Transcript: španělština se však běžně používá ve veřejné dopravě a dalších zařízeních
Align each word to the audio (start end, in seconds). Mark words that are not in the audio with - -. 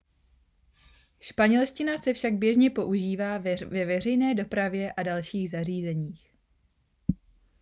španělština 1.19 1.97
se 1.97 2.13
však 2.13 2.33
běžně 2.33 2.69
používá 2.69 3.37
ve 3.37 3.85
veřejné 3.85 4.35
dopravě 4.35 4.93
a 4.93 5.03
dalších 5.03 5.49
zařízeních 5.51 6.31